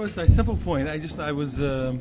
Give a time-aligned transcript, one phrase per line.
[0.00, 0.88] Was a simple point.
[0.88, 2.00] I just I was um,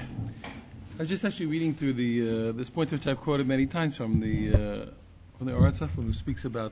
[0.97, 3.97] I was just actually reading through the uh, this point which I've quoted many times
[3.97, 4.57] from the uh,
[5.37, 6.71] from the Orataf who speaks about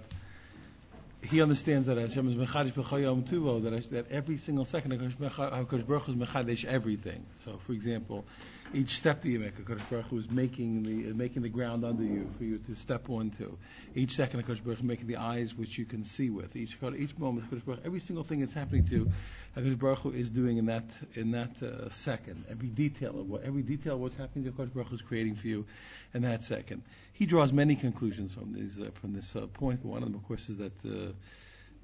[1.22, 6.04] he understands that Hashem is mechadish b'chayom tuvo that that every single second Hakadosh Baruch
[6.04, 7.26] Hu is mechadish everything.
[7.44, 8.26] So, for example,
[8.74, 11.84] each step that you make, Hakadosh Baruch Hu is making the uh, making the ground
[11.84, 13.58] under you for you to step onto.
[13.96, 16.56] Each second, Hakadosh Baruch Hu making the eyes which you can see with.
[16.56, 19.12] Each each moment, Hakadosh Baruch every single thing that's happening to
[19.58, 20.86] Hakadosh Baruch Hu is doing in that
[21.16, 22.46] in that uh, second.
[22.50, 25.36] Every detail of what every detail of what's happening to Hakadosh Baruch Hu is creating
[25.36, 25.66] for you
[26.14, 26.84] in that second.
[27.14, 29.84] He draws many conclusions from these uh, from this uh, point.
[29.84, 31.12] One of them, of course, is that uh,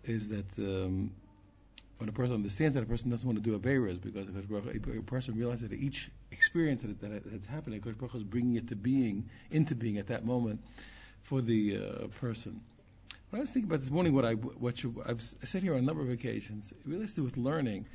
[0.03, 1.11] is that um,
[1.97, 5.35] when a person understands that a person doesn't want to do Averas because a, person
[5.35, 9.29] realizes that each experience that, that that's happening, Kosh Baruch is bringing it to being,
[9.51, 10.59] into being at that moment
[11.21, 12.59] for the uh, person.
[13.33, 15.79] When I was thinking about this morning, what I what you, I've said here on
[15.79, 17.87] a number of occasions, it really has to do with learning.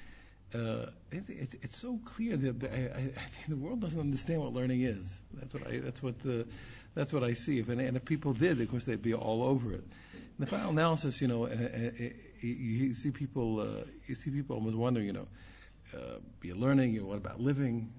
[0.52, 4.52] Uh, it, it, it's so clear that I, I, think the world doesn't understand what
[4.52, 5.16] learning is.
[5.34, 6.48] That's what I that's what the,
[6.96, 7.60] that's what I see.
[7.60, 9.84] If and, if people did, of course, they'd be all over it.
[10.14, 12.08] In the final analysis, you know, uh, uh,
[12.40, 15.28] you see people, uh, you see people almost wondering, you know,
[15.94, 17.92] uh, be learning, you know, what about living?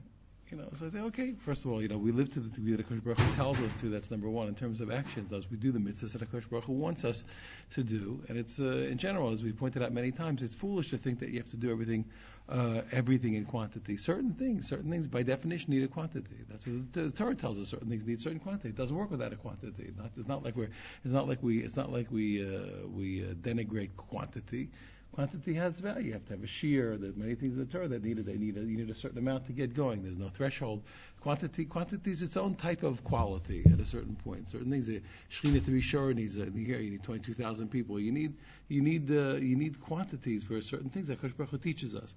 [0.51, 2.49] You know, so I say, okay, first of all, you know, we live to the
[2.49, 3.89] degree that Akash Baruch Hu tells us to.
[3.89, 4.47] That's number one.
[4.47, 7.23] In terms of actions, as we do the mitzvahs that Akash Baruch Hu wants us
[7.71, 10.89] to do, and it's uh, in general, as we pointed out many times, it's foolish
[10.89, 12.03] to think that you have to do everything,
[12.49, 13.95] uh, everything in quantity.
[13.95, 16.37] Certain things, certain things by definition need a quantity.
[16.49, 17.67] That's what the, the Torah tells us.
[17.67, 18.69] Certain things need certain quantity.
[18.69, 19.91] It doesn't work without a quantity.
[19.95, 20.71] Not, it's not like we're,
[21.03, 24.69] it's not like we, it's not like we, uh, we uh, denigrate quantity
[25.13, 26.07] quantity has value.
[26.07, 26.99] You have to have a shiur.
[26.99, 28.25] There's many things in the Torah that need it.
[28.25, 30.03] They need a, you need a certain amount to get going.
[30.03, 30.83] There's no threshold.
[31.21, 34.49] Quantity, quantity is its own type of quality at a certain point.
[34.49, 34.87] Certain things,
[35.29, 37.99] shechina to be sure needs a, here you need 22,000 people.
[37.99, 38.33] You need
[38.67, 41.31] you need uh, you need quantities for certain things that Kosh
[41.61, 42.13] teaches us.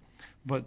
[0.47, 0.64] But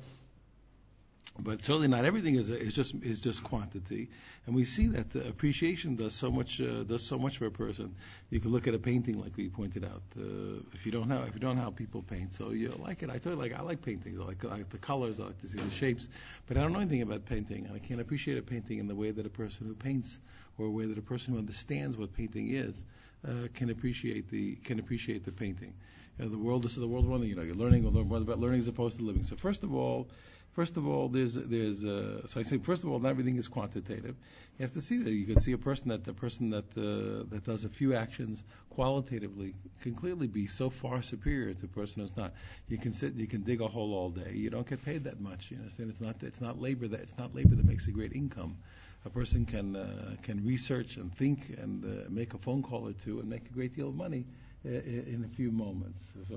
[1.40, 4.10] but certainly not everything is, is just is just quantity,
[4.46, 7.94] and we see that appreciation does so much uh, does so much for a person.
[8.30, 10.02] You can look at a painting like we pointed out.
[10.18, 13.04] Uh, if you don't know if you don't know how people paint, so you like
[13.04, 13.10] it.
[13.10, 14.20] I told you like I like paintings.
[14.20, 15.20] I like, I like the colors.
[15.20, 16.08] I like to see the shapes,
[16.48, 18.96] but I don't know anything about painting, and I can't appreciate a painting in the
[18.96, 20.20] way that a person who paints
[20.58, 22.86] or way that a person who understands what painting is
[23.28, 25.74] uh, can appreciate the can appreciate the painting.
[26.18, 27.28] You know, the world this is the world running.
[27.28, 29.26] You know, you're learning more about learning as opposed to living.
[29.26, 30.08] So first of all
[30.56, 33.50] First of all, there's there's uh, so I say first of all, not everything is
[33.50, 34.16] quantitative.
[34.58, 37.26] You have to see that you can see a person that a person that uh,
[37.30, 42.02] that does a few actions qualitatively can clearly be so far superior to a person
[42.02, 42.32] who's not.
[42.70, 44.32] You can sit, you can dig a hole all day.
[44.34, 45.52] You don't get paid that much.
[45.52, 45.90] You understand?
[45.90, 48.56] It's not it's not labor that it's not labor that makes a great income.
[49.04, 52.94] A person can uh, can research and think and uh, make a phone call or
[52.94, 54.26] two and make a great deal of money
[54.66, 56.12] in a few moments.
[56.28, 56.36] So,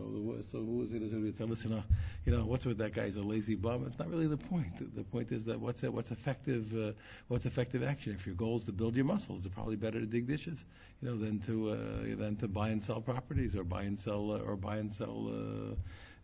[0.51, 1.83] so who is it going to tell us, you know,
[2.27, 3.07] you know, what's with that guy?
[3.07, 3.85] He's a lazy bum.
[3.87, 4.95] It's not really the point.
[4.95, 6.93] The point is that what's what's effective, uh,
[7.29, 8.15] what's effective action.
[8.15, 10.65] If your goal is to build your muscles, it's probably better to dig dishes,
[11.01, 14.33] you know, than to uh, than to buy and sell properties or buy and sell
[14.33, 15.29] uh, or buy and sell.
[15.29, 15.75] Uh,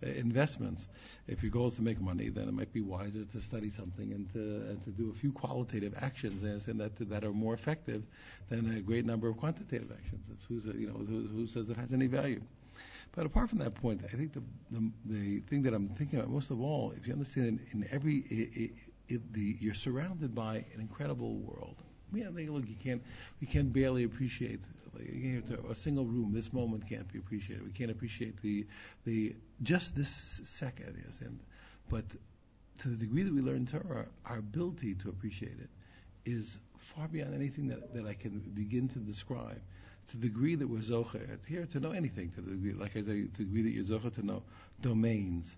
[0.03, 0.89] investments.
[1.27, 4.13] If your goal is to make money, then it might be wiser to study something
[4.13, 8.03] and to, and to do a few qualitative actions and that that are more effective
[8.49, 10.27] than a great number of quantitative actions.
[10.33, 12.41] It's who's you know who, who says it has any value.
[13.13, 16.31] But apart from that point, I think the, the, the thing that I'm thinking about
[16.31, 18.73] most of all, if you understand, in, every it,
[19.09, 21.77] it, the, you're surrounded by an incredible world.
[22.23, 22.65] Look,
[23.41, 24.61] you can barely appreciate
[25.69, 26.33] a single room.
[26.33, 27.65] This moment can't be appreciated.
[27.65, 28.67] We can't appreciate the,
[29.05, 30.97] the just this second.
[31.91, 32.05] But
[32.81, 35.71] to the degree that we learn Torah, our ability to appreciate it
[36.25, 39.61] is far beyond anything that, I can begin to describe.
[40.11, 43.01] To the degree that we're zocher here to know anything, to the degree, like I
[43.01, 44.43] say, to the degree that you're zocher to know
[44.83, 45.57] domains,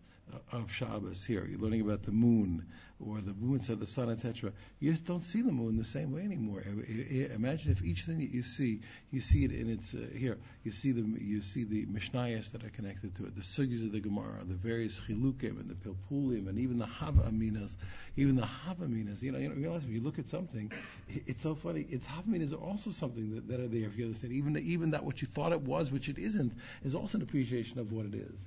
[0.53, 1.47] of Shabbos here.
[1.49, 2.67] You're learning about the moon
[2.99, 4.53] or the movements of the sun, etc.
[4.81, 6.63] You just don't see the moon the same way anymore.
[6.63, 8.81] Imagine if each thing that you see,
[9.11, 10.39] you see it in its uh, here.
[10.65, 13.93] You see the you see the mishnayos that are connected to it, the sugyas of
[13.93, 17.75] the Gemara, the various chilukim and the pilpulim, and even the havaminas,
[18.17, 19.23] even the havaminas.
[19.23, 20.73] You know, you know, realize if you look at something,
[21.09, 21.87] it's so funny.
[21.91, 23.87] It's havaminas are also something that, that are there.
[23.87, 26.53] If you understand, even even that what you thought it was, which it isn't,
[26.85, 28.47] is also an appreciation of what it is.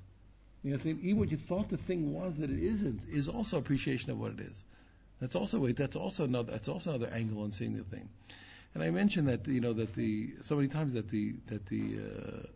[0.63, 4.11] You know, even what you thought the thing was that it isn't is also appreciation
[4.11, 4.63] of what it is.
[5.21, 5.65] That's also.
[5.67, 6.51] That's also another.
[6.51, 8.09] That's also another angle on seeing the thing.
[8.73, 11.99] And I mentioned that you know that the so many times that the that the
[11.99, 12.47] uh,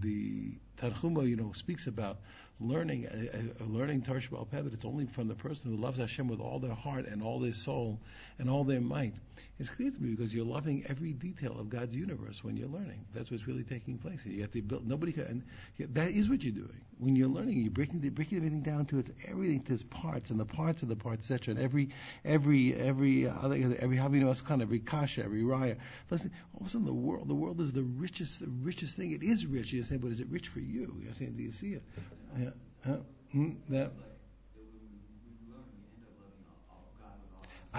[0.00, 2.18] the Tanchuma, you know, speaks about
[2.60, 6.40] learning, uh, learning Torah Shabbat that it's only from the person who loves Hashem with
[6.40, 7.98] all their heart and all their soul
[8.38, 9.14] and all their might.
[9.58, 13.04] It's clear to me because you're loving every detail of God's universe when you're learning.
[13.12, 14.20] That's what's really taking place.
[14.24, 15.24] You have the ability, nobody can,
[15.78, 16.80] and that is what you're doing.
[16.98, 20.38] When you're learning, you're breaking, breaking everything down to its everything to its parts and
[20.38, 21.54] the parts of the parts, etc.
[21.54, 21.90] And every,
[22.24, 25.76] every, every, uh, every Havinu kind every kasha, every raya.
[26.10, 29.12] Listen, all of a sudden the world, the world is the richest, the richest thing.
[29.12, 29.72] It is rich.
[29.72, 30.69] You say, but is it rich for you?
[30.70, 31.82] You're saying, you see it?
[32.38, 32.50] Yeah.
[32.84, 32.96] Huh?
[33.32, 33.50] Hmm?
[33.68, 33.92] That.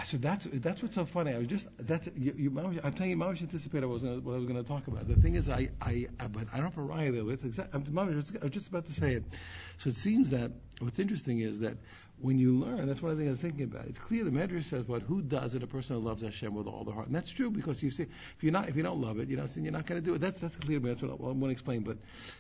[0.04, 1.34] Said that's that's what's so funny.
[1.34, 4.20] I was just that's you, you I'm telling you, Mamish anticipated what I was gonna,
[4.20, 5.08] what I was going to talk about.
[5.08, 7.32] The thing is, I I, I but I don't have a raya there.
[7.34, 7.74] It's exact.
[7.74, 9.24] I'm, I was just about to say it.
[9.78, 11.78] So it seems that what's interesting is that
[12.20, 13.86] when you learn, that's one of the things I was thinking about.
[13.88, 15.64] It's clear the Medrash says, "What who does it?
[15.64, 18.04] A person who loves Hashem with all their heart." And that's true because you see,
[18.04, 20.16] if you're not if you don't love it, you know, you're not going to do
[20.16, 20.20] it.
[20.22, 20.80] That's that's clear.
[20.80, 21.82] That's what I, I want to explain.
[21.82, 21.98] But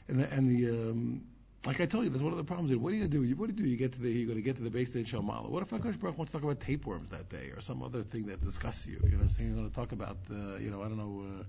[0.07, 1.21] and the, and the um,
[1.65, 2.75] like I told you, that's one of the problems.
[2.75, 3.21] What are you to do?
[3.35, 3.69] What do you do?
[3.69, 5.47] You get to the, you're to get to the base station Shalmala.
[5.49, 8.25] What if Hakadosh Baruch wants to talk about tapeworms that day, or some other thing
[8.27, 8.99] that disgusts you?
[9.03, 11.43] You know, saying going to talk about, uh, you know, I don't know, uh,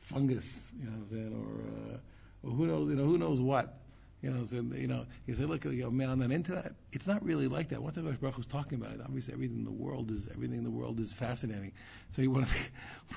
[0.00, 0.58] fungus.
[0.78, 3.81] You know, what I'm saying, or, uh, or who knows, you know, who knows what.
[4.22, 6.74] You know, so, you know, you say, look, you know, man, I'm not into that.
[6.92, 7.82] It's not really like that.
[7.82, 10.64] Once Hakadosh Baruch was talking about it, obviously everything in the world is everything in
[10.64, 11.72] the world is fascinating.
[12.10, 12.50] So he one of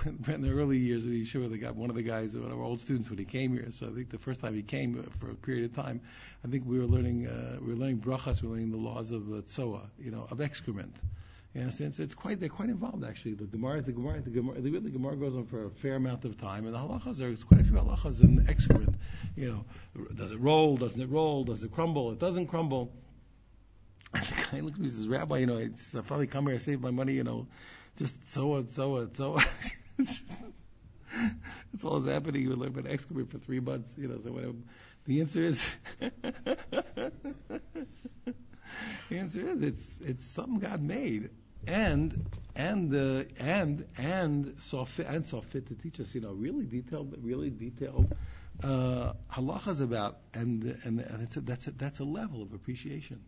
[0.04, 2.52] the, in the early years of the yeshiva, the guy, one of the guys, one
[2.52, 3.70] of our old students, when he came here.
[3.70, 6.02] So I think the first time he came for a period of time,
[6.44, 9.12] I think we were learning uh, we were learning brachas, we were learning the laws
[9.12, 10.96] of uh, tzoa, you know, of excrement.
[11.56, 11.98] You understand?
[11.98, 13.36] It's, quite they're quite involved actually.
[13.36, 16.26] The Gemara, the Gemara, the Gemara, the, the Gemara goes on for a fair amount
[16.26, 18.94] of time, and the halachas there's quite a few halachas in excrement.
[19.38, 19.66] You know,
[20.16, 20.76] does it roll?
[20.76, 21.46] Doesn't it roll?
[21.46, 22.12] Does it crumble?
[22.12, 22.92] It doesn't crumble.
[24.14, 26.46] And the guy looks at me and says, Rabbi, you know, it's I finally come
[26.48, 27.48] here, I save my money, you know,
[27.98, 29.40] just so and so and so.
[31.72, 32.42] That's all that's happening.
[32.42, 34.20] You learn about excrement for three months, you know.
[34.24, 34.54] So whatever.
[35.06, 35.66] The answer is.
[36.00, 36.12] the
[39.12, 41.30] answer is it's it's something God made
[41.68, 42.26] and
[42.56, 47.50] and uh, and and saw and saw to teach us, you know, really detailed, really
[47.50, 48.16] detailed
[48.64, 53.22] uh, halachas about, and and, and a, that's a, that's a level of appreciation.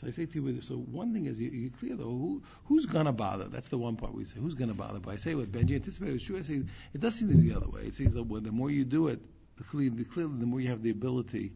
[0.00, 2.84] So I say to you, so one thing is you, you clear though, who, who's
[2.84, 3.44] gonna bother?
[3.44, 4.98] That's the one part we say, who's gonna bother?
[4.98, 6.36] But I say what Benji anticipated was true.
[6.36, 6.62] I say
[6.92, 7.82] it does seem to be the other way.
[7.82, 9.20] It seems that the more you do it,
[9.56, 11.52] the clearly, the, clearly, the more you have the ability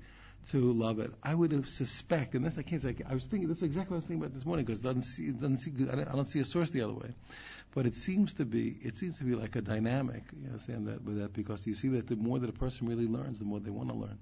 [0.50, 1.12] to love it.
[1.22, 2.84] I would have suspect, and that's the case.
[2.84, 5.30] I was thinking that's exactly what I was thinking about this morning because doesn't see,
[5.30, 7.14] doesn't see, I don't, I don't see a source the other way.
[7.74, 10.22] But it seems to be, it seems to be like a dynamic.
[10.40, 13.06] You understand that with that because you see that the more that a person really
[13.06, 14.18] learns, the more they want to learn.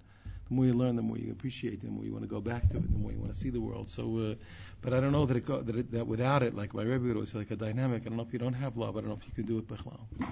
[0.49, 2.69] The more you learn, the more you appreciate the more you want to go back
[2.71, 3.89] to it, the more you want to see the world.
[3.89, 4.35] So, uh,
[4.81, 7.05] but I don't know that it go, that, it, that without it, like my Rebbe
[7.07, 8.03] would always say, like a dynamic.
[8.03, 8.97] I don't know if you don't have love.
[8.97, 10.01] I don't know if you can do it bichlal.
[10.21, 10.27] You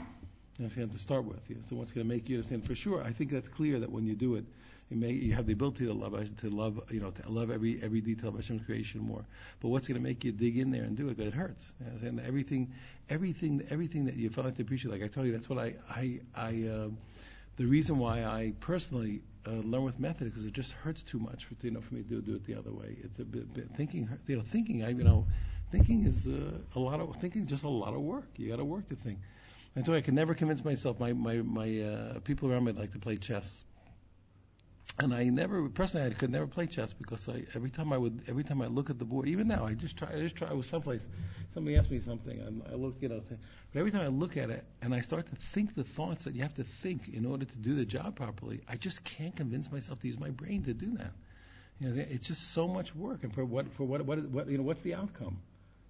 [0.60, 1.48] understand to start with.
[1.50, 3.02] You so what's going to make you understand for sure?
[3.02, 4.44] I think that's clear that when you do it,
[4.90, 8.28] you, have the ability to love to love you know to love every every detail
[8.28, 9.24] of Hashem's creation more.
[9.60, 11.16] But what's going to make you dig in there and do it?
[11.16, 11.72] Because it hurts.
[11.80, 12.72] You know, and everything,
[13.08, 14.92] everything, everything that you felt like to appreciate.
[14.92, 16.68] Like I told you, that's what I I I.
[16.68, 16.88] Uh,
[17.56, 21.44] the reason why I personally uh, learn with method because it just hurts too much
[21.44, 22.96] for you know for me to do it the other way.
[23.02, 24.08] It's a bit, bit thinking.
[24.26, 24.84] You know, thinking.
[24.84, 25.26] I you know,
[25.70, 28.28] thinking is uh, a lot of thinking just a lot of work.
[28.36, 29.18] You got to work think.
[29.76, 31.00] I told you I could never convince myself.
[31.00, 33.64] My my my uh, people around me like to play chess
[34.98, 38.22] and I never personally I could never play chess because I every time I would
[38.28, 40.52] every time I look at the board even now I just try I just try
[40.52, 41.06] was someplace
[41.52, 44.50] somebody asked me something and I look you know but every time I look at
[44.50, 47.44] it and I start to think the thoughts that you have to think in order
[47.44, 50.74] to do the job properly I just can't convince myself to use my brain to
[50.74, 51.12] do that
[51.80, 54.58] you know it's just so much work and for what for what what, what you
[54.58, 55.38] know what's the outcome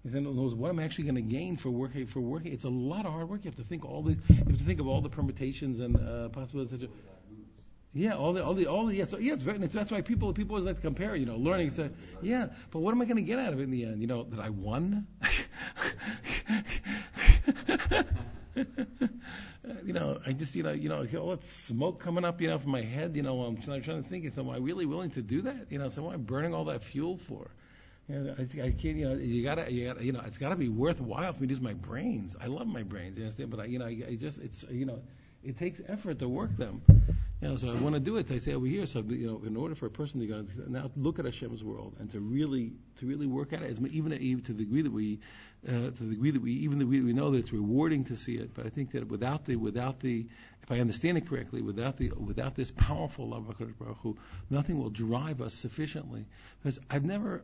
[0.03, 2.53] what I'm actually going to gain for working for working.
[2.53, 3.43] It's a lot of hard work.
[3.43, 5.97] You have to think all the you have to think of all the permutations and
[5.97, 6.87] uh, possibilities.
[7.97, 10.33] Yeah, all the, all the, all the, yeah, so, yeah, it's very, that's why people,
[10.33, 11.89] people always like to compare, you know, learning, say,
[12.21, 14.01] yeah, but what am I going to get out of it in the end?
[14.01, 15.07] You know, that I won?
[19.85, 22.59] you know, I just, you know, you know, all that smoke coming up, you know,
[22.59, 25.11] from my head, you know, I'm trying, trying to think, so am I really willing
[25.11, 25.71] to do that?
[25.71, 27.49] You know, so what am I burning all that fuel for?
[28.09, 30.57] You know, I, I can't, you know, you gotta, you gotta, you know, it's gotta
[30.57, 32.35] be worthwhile for me to use my brains.
[32.41, 33.51] I love my brains, you understand?
[33.51, 34.99] But I, you know, I, I just, it's, you know,
[35.45, 36.81] it takes effort to work them.
[37.41, 38.29] You know, so I want to do it.
[38.29, 38.85] So I say over here.
[38.85, 41.95] So you know, in order for a person to go now look at Hashem's world
[41.99, 44.11] and to really to really work at it, even
[44.43, 45.19] to the degree that we
[45.67, 48.35] uh, to the degree that we even the we know that it's rewarding to see
[48.35, 48.53] it.
[48.53, 50.25] But I think that without the without the
[50.63, 54.17] if I understand it correctly, without the without this powerful love of Baruch Hu,
[54.49, 56.25] nothing will drive us sufficiently.
[56.63, 57.43] Because I've never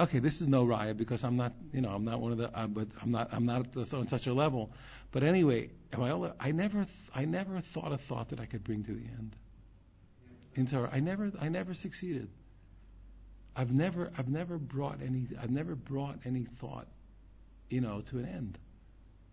[0.00, 2.56] okay, this is no raya because I'm not, you know, I'm not one of the,
[2.58, 4.72] uh, but I'm not, I'm not at on such a level.
[5.12, 8.92] But anyway, I, I never, I never thought a thought that I could bring to
[8.92, 9.36] the end.
[10.54, 10.90] in Torah.
[10.92, 12.28] I never, I never succeeded.
[13.56, 16.88] I've never, I've never brought any, I've never brought any thought,
[17.70, 18.58] you know, to an end,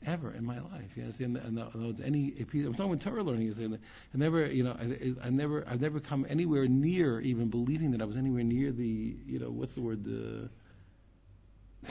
[0.06, 0.96] ever in my life.
[0.96, 1.38] You understand?
[1.38, 3.44] And the, any, I'm talking about Torah learning.
[3.44, 3.80] You understand?
[4.14, 8.02] I never, you know, I, I never, I've never come anywhere near even believing that
[8.02, 10.50] I was anywhere near the, you know, what's the word, the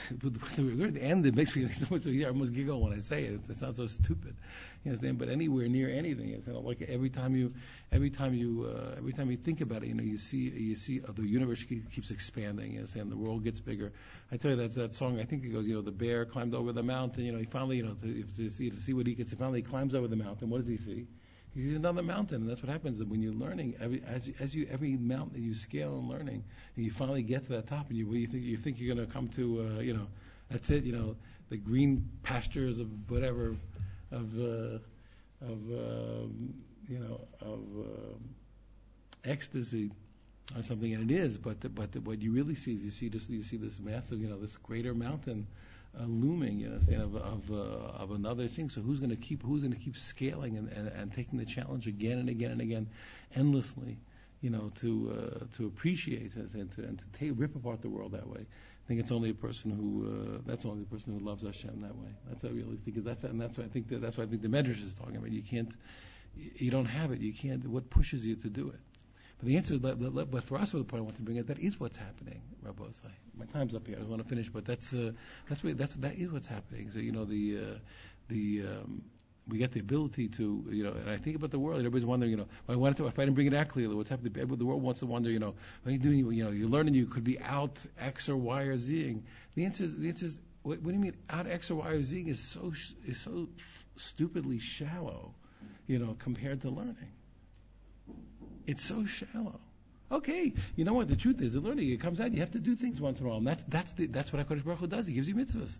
[0.98, 1.68] end, it makes me
[2.24, 3.40] almost giggle when I say it.
[3.48, 4.36] It sounds so stupid,
[4.84, 5.18] you understand?
[5.18, 7.52] But anywhere near anything, know, like every time you,
[7.92, 10.76] every time you, uh, every time you think about it, you know, you see, you
[10.76, 13.10] see, uh, the universe keeps expanding, you understand?
[13.10, 13.92] The world gets bigger.
[14.30, 15.20] I tell you, that's that song.
[15.20, 17.24] I think it goes, you know, the bear climbed over the mountain.
[17.24, 19.30] You know, he finally, you know, to, to see to see what he gets.
[19.30, 20.50] He finally climbs over the mountain.
[20.50, 21.06] What does he see?
[21.54, 23.74] He sees another mountain, and that's what happens when you're learning.
[23.78, 26.44] Every, as as you every mountain that you scale and learning,
[26.76, 29.06] and you finally get to that top, and you you think you think you're going
[29.06, 30.06] to come to, uh, you know,
[30.50, 30.84] that's it.
[30.84, 31.16] You know,
[31.50, 33.54] the green pastures of whatever,
[34.10, 34.78] of uh,
[35.42, 36.54] of um,
[36.88, 39.90] you know of uh, ecstasy
[40.56, 41.36] or something, and it is.
[41.38, 43.78] But the, but the, what you really see is you see this you see this
[43.78, 45.46] massive, you know, this greater mountain
[46.00, 48.68] looming, you understand, of of, uh, of another thing.
[48.68, 51.44] So who's going to keep who's going to keep scaling and, and, and taking the
[51.44, 52.88] challenge again and again and again,
[53.34, 53.98] endlessly,
[54.40, 54.90] you know, to
[55.42, 58.40] uh, to appreciate it and to and to take, rip apart the world that way.
[58.40, 61.80] I think it's only a person who uh, that's only the person who loves Hashem
[61.82, 62.10] that way.
[62.28, 63.04] That's what I really think.
[63.04, 63.88] That's and that's what I think.
[63.88, 65.30] That, that's what I think the Medrash is talking about.
[65.30, 65.72] You can't,
[66.34, 67.20] you don't have it.
[67.20, 67.66] You can't.
[67.68, 68.80] What pushes you to do it?
[69.42, 71.80] But the answer, but for us, the point I want to bring out, that is
[71.80, 73.10] what's happening, Rabbi Osai.
[73.36, 73.98] My time's up here.
[74.00, 75.10] I want to finish, but that's uh,
[75.48, 76.90] that's what, that's that is what's happening.
[76.92, 77.78] So you know the uh,
[78.28, 79.02] the um,
[79.48, 81.80] we get the ability to, you know, and I think about the world.
[81.80, 84.08] Everybody's wondering, you know, I wanted to, if I didn't bring it out clearly, what's
[84.08, 84.32] happening?
[84.32, 86.18] The world wants to wonder, you know, what are you doing?
[86.20, 86.94] You know, you're learning.
[86.94, 89.24] You could be out X or Y or Zing.
[89.56, 91.88] The answer is, the answer is, what, what do you mean out X or Y
[91.88, 92.72] or Zing is so
[93.04, 93.48] is so
[93.96, 95.34] stupidly shallow,
[95.88, 97.10] you know, compared to learning.
[98.66, 99.60] It's so shallow.
[100.10, 101.08] Okay, you know what?
[101.08, 102.32] The truth is, the learning it comes out.
[102.32, 104.46] You have to do things once in a while, and that's that's the, that's what
[104.46, 105.06] Hakadosh Baruch Hu does.
[105.06, 105.78] He gives you mitzvahs.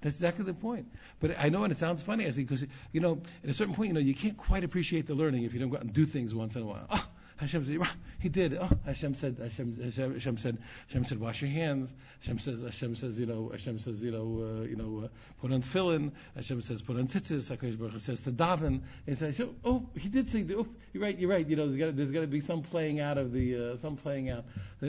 [0.00, 0.86] That's exactly the point.
[1.20, 3.74] But I know, and it sounds funny, I think, because you know, at a certain
[3.74, 5.92] point, you know, you can't quite appreciate the learning if you don't go out and
[5.92, 6.86] do things once in a while.
[6.90, 7.78] Oh, Hashem said,
[8.20, 8.54] he did.
[8.54, 11.92] Oh, Hashem said, Hashem, Hashem, Hashem said, Hashem said, wash your hands.
[12.20, 15.08] Hashem says, Hashem says, you know, Hashem says, you know, uh, you know, uh,
[15.40, 16.12] put on tefillin.
[16.36, 17.50] Hashem says, put on tzitzis.
[17.50, 18.82] Hakadosh Baruch Hu says to daven.
[19.06, 21.46] And says, oh, he did say, oh, you're right, you're right.
[21.46, 24.30] You know, there's got got to be some playing out of the, uh, some playing
[24.30, 24.44] out.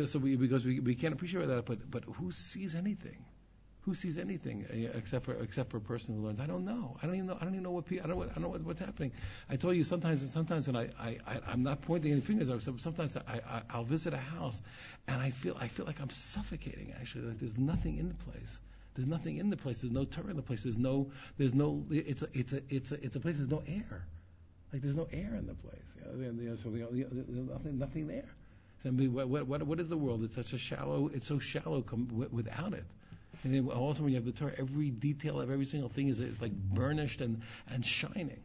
[0.05, 3.25] So we, because we we can't appreciate that, but but who sees anything?
[3.85, 6.39] Who sees anything uh, except for except for a person who learns?
[6.39, 6.97] I don't know.
[7.01, 7.37] I don't even know.
[7.39, 8.21] I don't even know what I don't.
[8.21, 9.11] I don't know what, what's happening.
[9.49, 10.21] I told you sometimes.
[10.21, 12.47] and Sometimes when I, I, I am not pointing any fingers.
[12.77, 14.61] Sometimes I, I I'll visit a house,
[15.07, 16.93] and I feel I feel like I'm suffocating.
[16.97, 18.57] Actually, like there's nothing in the place.
[18.95, 19.81] There's nothing in the place.
[19.81, 20.63] There's no Torah in the place.
[20.63, 21.11] There's no.
[21.37, 21.83] There's no.
[21.91, 22.27] It's a.
[22.33, 22.61] It's a.
[22.69, 23.03] It's a.
[23.03, 23.35] It's a place.
[23.37, 24.05] There's no air.
[24.71, 26.17] Like there's no air in the place.
[26.17, 27.77] You know, so there's nothing.
[27.79, 28.29] Nothing there.
[28.85, 30.23] I mean, what, what, what is the world?
[30.23, 31.09] It's such a shallow.
[31.13, 32.85] It's so shallow com- without it.
[33.43, 36.19] And then also when you have the Torah, every detail of every single thing is,
[36.21, 38.39] is like burnished and, and shining.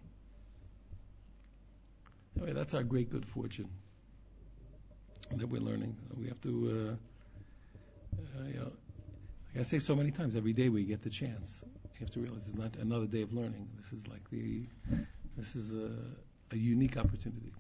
[2.37, 3.69] Anyway, that's our great good fortune
[5.37, 5.97] that we're learning.
[6.17, 6.97] We have to,
[8.17, 8.73] uh, uh, you know,
[9.55, 11.65] like I say so many times, every day we get the chance.
[11.95, 13.69] You have to realize it's not another day of learning.
[13.77, 14.63] This is like the,
[15.37, 15.91] this is a,
[16.53, 17.53] a unique opportunity.